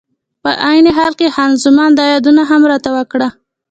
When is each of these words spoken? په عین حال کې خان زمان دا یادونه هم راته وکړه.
په 0.43 0.51
عین 0.67 0.85
حال 0.97 1.13
کې 1.19 1.27
خان 1.35 1.51
زمان 1.65 1.91
دا 1.97 2.03
یادونه 2.13 2.41
هم 2.49 2.61
راته 2.71 2.89
وکړه. 2.97 3.27